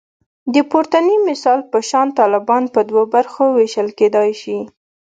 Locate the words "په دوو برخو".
2.73-3.43